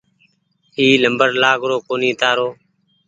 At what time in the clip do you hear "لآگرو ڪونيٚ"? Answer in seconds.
1.41-2.17